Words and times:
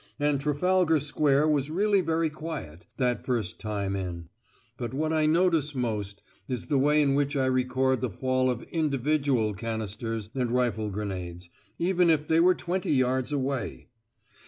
And 0.19 0.41
Trafalgar 0.41 0.99
Square 0.99 1.49
was 1.49 1.69
really 1.69 2.01
very 2.01 2.31
quiet, 2.31 2.87
that 2.97 3.23
first 3.23 3.59
time 3.59 3.95
in. 3.95 4.29
But 4.75 4.95
what 4.95 5.13
I 5.13 5.27
notice 5.27 5.75
most 5.75 6.23
is 6.47 6.65
the 6.65 6.79
way 6.79 7.03
in 7.03 7.13
which 7.13 7.35
I 7.35 7.45
record 7.45 8.01
the 8.01 8.09
fall 8.09 8.49
of 8.49 8.63
individual 8.71 9.53
canisters 9.53 10.31
and 10.33 10.49
rifle 10.49 10.89
grenades, 10.89 11.51
even 11.77 12.09
if 12.09 12.27
they 12.27 12.39
were 12.39 12.55
twenty 12.55 12.93
yards 12.93 13.31
away! 13.31 13.89